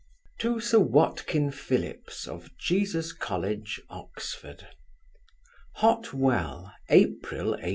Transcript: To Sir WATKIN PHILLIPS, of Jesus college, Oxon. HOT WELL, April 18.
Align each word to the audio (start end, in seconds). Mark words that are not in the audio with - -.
To 0.39 0.59
Sir 0.59 0.79
WATKIN 0.79 1.51
PHILLIPS, 1.51 2.27
of 2.27 2.57
Jesus 2.57 3.13
college, 3.13 3.79
Oxon. 3.87 4.57
HOT 5.75 6.11
WELL, 6.11 6.71
April 6.89 7.53
18. 7.59 7.69